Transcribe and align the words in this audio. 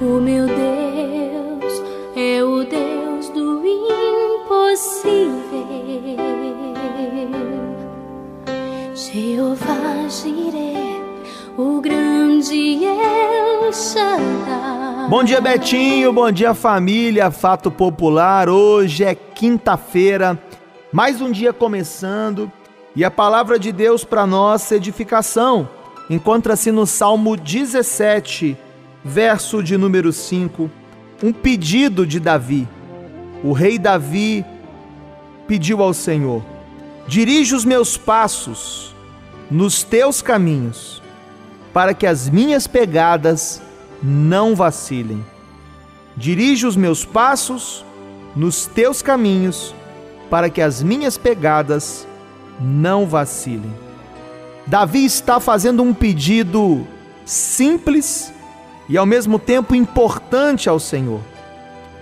O 0.00 0.20
meu 0.20 0.46
Deus 0.46 1.82
é 2.14 2.44
o 2.44 2.62
Deus 2.62 3.28
do 3.30 3.66
impossível. 3.66 5.34
Jeová 8.94 10.08
Jireh, 10.08 11.02
o 11.56 11.80
grande 11.80 12.84
El 12.84 13.72
Shaddai. 13.72 15.08
Bom 15.10 15.24
dia, 15.24 15.40
Betinho. 15.40 16.12
Bom 16.12 16.30
dia, 16.30 16.54
família. 16.54 17.32
Fato 17.32 17.68
popular. 17.68 18.48
Hoje 18.48 19.02
é 19.02 19.16
quinta-feira, 19.16 20.38
mais 20.92 21.20
um 21.20 21.32
dia 21.32 21.52
começando 21.52 22.52
e 22.94 23.04
a 23.04 23.10
palavra 23.10 23.58
de 23.58 23.72
Deus 23.72 24.04
para 24.04 24.24
nossa 24.24 24.76
edificação 24.76 25.68
encontra-se 26.08 26.70
no 26.70 26.86
Salmo 26.86 27.36
17 27.36 28.56
verso 29.04 29.62
de 29.62 29.76
número 29.76 30.12
5, 30.12 30.70
um 31.22 31.32
pedido 31.32 32.06
de 32.06 32.20
Davi. 32.20 32.68
O 33.42 33.52
rei 33.52 33.78
Davi 33.78 34.44
pediu 35.46 35.82
ao 35.82 35.94
Senhor: 35.94 36.42
Dirige 37.06 37.54
os 37.54 37.64
meus 37.64 37.96
passos 37.96 38.94
nos 39.50 39.82
teus 39.82 40.20
caminhos, 40.20 41.02
para 41.72 41.94
que 41.94 42.06
as 42.06 42.28
minhas 42.28 42.66
pegadas 42.66 43.62
não 44.02 44.54
vacilem. 44.54 45.24
Dirige 46.16 46.66
os 46.66 46.76
meus 46.76 47.04
passos 47.04 47.84
nos 48.34 48.66
teus 48.66 49.02
caminhos, 49.02 49.74
para 50.28 50.50
que 50.50 50.60
as 50.60 50.82
minhas 50.82 51.16
pegadas 51.16 52.06
não 52.60 53.06
vacilem. 53.06 53.72
Davi 54.66 55.04
está 55.04 55.40
fazendo 55.40 55.82
um 55.82 55.94
pedido 55.94 56.86
simples 57.24 58.32
e 58.88 58.96
ao 58.96 59.04
mesmo 59.04 59.38
tempo 59.38 59.74
importante 59.74 60.68
ao 60.68 60.80
Senhor. 60.80 61.20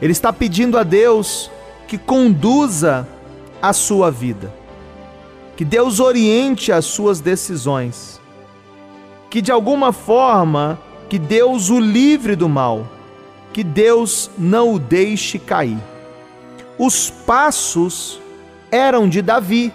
Ele 0.00 0.12
está 0.12 0.32
pedindo 0.32 0.78
a 0.78 0.82
Deus 0.82 1.50
que 1.86 1.98
conduza 1.98 3.06
a 3.60 3.72
sua 3.72 4.10
vida, 4.10 4.52
que 5.56 5.64
Deus 5.64 6.00
oriente 6.00 6.72
as 6.72 6.86
suas 6.86 7.20
decisões, 7.20 8.20
que 9.28 9.42
de 9.42 9.52
alguma 9.52 9.92
forma 9.92 10.80
que 11.08 11.18
Deus 11.18 11.68
o 11.68 11.78
livre 11.78 12.34
do 12.34 12.48
mal, 12.48 12.86
que 13.52 13.62
Deus 13.62 14.30
não 14.38 14.74
o 14.74 14.78
deixe 14.78 15.38
cair. 15.38 15.78
Os 16.78 17.10
passos 17.10 18.18
eram 18.70 19.08
de 19.08 19.20
Davi. 19.20 19.74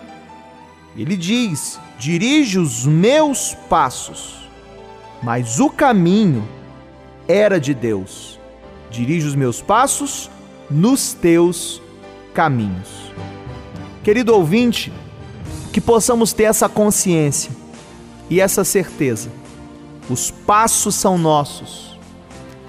Ele 0.98 1.16
diz: 1.16 1.80
dirige 2.00 2.58
os 2.58 2.86
meus 2.86 3.54
passos, 3.70 4.50
mas 5.22 5.60
o 5.60 5.70
caminho 5.70 6.55
era 7.28 7.60
de 7.60 7.74
Deus. 7.74 8.40
Dirige 8.90 9.28
os 9.28 9.36
meus 9.36 9.62
passos 9.62 10.30
nos 10.70 11.14
teus 11.14 11.82
caminhos. 12.34 13.12
Querido 14.04 14.34
ouvinte, 14.34 14.92
que 15.74 15.82
possamos 15.82 16.34
ter 16.34 16.44
essa 16.44 16.70
consciência 16.70 17.52
e 18.30 18.40
essa 18.40 18.64
certeza. 18.64 19.30
Os 20.10 20.30
passos 20.30 20.96
são 20.96 21.18
nossos, 21.18 21.98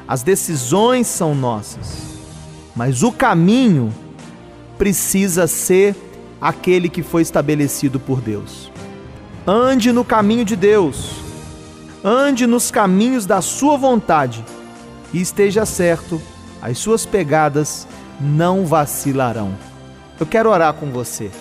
as 0.08 0.22
decisões 0.22 1.06
são 1.06 1.34
nossas, 1.34 2.02
mas 2.74 3.02
o 3.02 3.12
caminho 3.12 3.92
precisa 4.78 5.46
ser 5.46 5.94
aquele 6.41 6.88
que 6.88 7.02
foi 7.02 7.22
estabelecido 7.22 8.00
por 8.00 8.20
Deus. 8.20 8.70
Ande 9.46 9.92
no 9.92 10.04
caminho 10.04 10.44
de 10.44 10.56
Deus 10.56 11.25
ande 12.08 12.46
nos 12.46 12.70
caminhos 12.70 13.26
da 13.26 13.40
sua 13.40 13.76
vontade 13.76 14.44
e 15.12 15.20
esteja 15.20 15.66
certo, 15.66 16.22
as 16.62 16.78
suas 16.78 17.04
pegadas 17.04 17.88
não 18.20 18.64
vacilarão. 18.64 19.52
Eu 20.18 20.24
quero 20.24 20.48
orar 20.48 20.72
com 20.74 20.92
você. 20.92 21.32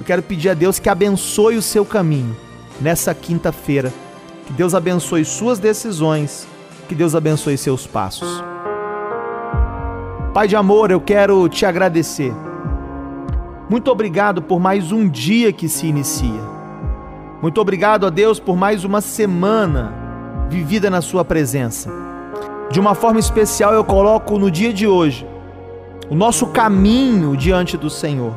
Eu 0.00 0.04
quero 0.04 0.20
pedir 0.20 0.48
a 0.48 0.54
Deus 0.54 0.80
que 0.80 0.88
abençoe 0.88 1.56
o 1.56 1.62
seu 1.62 1.84
caminho 1.84 2.36
nessa 2.80 3.14
quinta-feira. 3.14 3.92
Que 4.44 4.52
Deus 4.52 4.74
abençoe 4.74 5.24
suas 5.24 5.60
decisões, 5.60 6.48
que 6.88 6.96
Deus 6.96 7.14
abençoe 7.14 7.56
seus 7.56 7.86
passos. 7.86 8.42
Pai 10.34 10.48
de 10.48 10.56
amor, 10.56 10.90
eu 10.90 11.00
quero 11.00 11.48
te 11.48 11.64
agradecer. 11.64 12.34
Muito 13.70 13.88
obrigado 13.88 14.42
por 14.42 14.58
mais 14.58 14.90
um 14.90 15.08
dia 15.08 15.52
que 15.52 15.68
se 15.68 15.86
inicia. 15.86 16.51
Muito 17.42 17.60
obrigado 17.60 18.06
a 18.06 18.10
Deus 18.10 18.38
por 18.38 18.56
mais 18.56 18.84
uma 18.84 19.00
semana 19.00 19.92
vivida 20.48 20.88
na 20.88 21.02
Sua 21.02 21.24
presença. 21.24 21.90
De 22.70 22.78
uma 22.78 22.94
forma 22.94 23.18
especial, 23.18 23.74
eu 23.74 23.82
coloco 23.82 24.38
no 24.38 24.48
dia 24.48 24.72
de 24.72 24.86
hoje 24.86 25.26
o 26.08 26.14
nosso 26.14 26.46
caminho 26.46 27.36
diante 27.36 27.76
do 27.76 27.90
Senhor, 27.90 28.32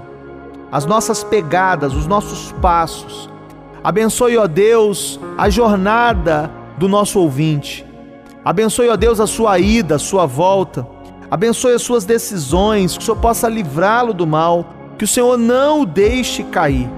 as 0.72 0.88
nossas 0.88 1.24
pegadas, 1.24 1.94
os 1.94 2.08
nossos 2.08 2.52
passos. 2.54 3.30
Abençoe, 3.84 4.38
ó 4.38 4.48
Deus, 4.48 5.20
a 5.38 5.52
jornada 5.52 6.50
do 6.76 6.90
nosso 6.90 7.20
ouvinte. 7.20 7.86
Abençoe, 8.44 8.90
ó 8.90 8.96
Deus, 8.96 9.20
a 9.20 9.28
sua 9.28 9.60
ida, 9.60 9.98
a 9.98 10.00
sua 10.00 10.26
volta. 10.26 10.88
Abençoe 11.30 11.76
as 11.76 11.84
suas 11.84 12.06
decisões, 12.06 12.98
que 12.98 13.04
o 13.04 13.06
Senhor 13.06 13.18
possa 13.18 13.48
livrá-lo 13.48 14.16
do 14.16 14.26
mal, 14.26 14.66
que 14.98 15.06
o 15.06 15.08
Senhor 15.08 15.38
não 15.38 15.82
o 15.82 15.86
deixe 15.86 16.42
cair. 16.46 16.90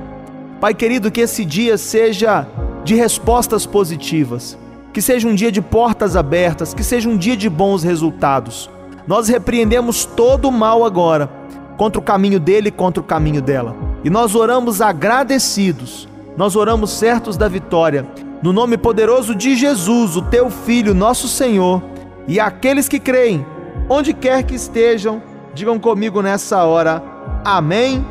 Pai 0.60 0.74
querido, 0.74 1.12
que 1.12 1.22
esse 1.22 1.46
dia 1.46 1.78
seja 1.78 2.48
de 2.84 2.96
respostas 2.96 3.66
positivas, 3.66 4.58
que 4.92 5.02
seja 5.04 5.28
um 5.28 5.36
dia 5.36 5.52
de 5.52 5.62
portas 5.62 6.16
abertas, 6.16 6.74
que 6.74 6.84
seja 6.84 7.08
um 7.08 7.16
dia 7.16 7.38
de 7.38 7.48
bons 7.48 7.84
resultados. 7.84 8.68
Nós 9.06 9.28
repreendemos 9.28 10.04
todo 10.04 10.48
o 10.48 10.52
mal 10.52 10.84
agora, 10.84 11.30
contra 11.78 12.00
o 12.00 12.04
caminho 12.04 12.40
dele 12.40 12.70
e 12.70 12.72
contra 12.72 13.00
o 13.00 13.06
caminho 13.06 13.40
dela. 13.40 13.76
E 14.04 14.10
nós 14.10 14.34
oramos 14.34 14.82
agradecidos, 14.82 16.08
nós 16.36 16.56
oramos 16.56 16.90
certos 16.90 17.38
da 17.38 17.48
vitória, 17.48 18.08
no 18.42 18.52
nome 18.52 18.78
poderoso 18.78 19.36
de 19.36 19.56
Jesus, 19.56 20.16
o 20.16 20.24
teu 20.24 20.50
Filho, 20.50 20.96
nosso 20.96 21.28
Senhor, 21.28 21.84
e 22.28 22.40
aqueles 22.40 22.90
que 22.90 23.00
creem, 23.00 23.46
onde 23.88 24.12
quer 24.12 24.42
que 24.42 24.56
estejam, 24.56 25.22
digam 25.54 25.78
comigo 25.78 26.20
nessa 26.24 26.64
hora: 26.64 27.04
Amém, 27.46 28.04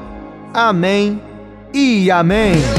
Amém 0.54 1.35
e 1.76 2.10
amém. 2.10 2.75